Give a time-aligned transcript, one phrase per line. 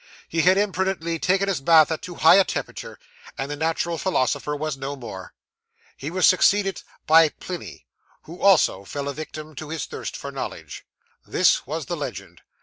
[0.27, 2.97] He had imprudently taken a bath at too high a temperature,
[3.37, 5.35] and the natural philosopher was no more!
[5.95, 7.85] He was succeeded by Pliny,
[8.23, 10.87] who also fell a victim to his thirst for knowledge.
[11.27, 12.41] 'This was the legend.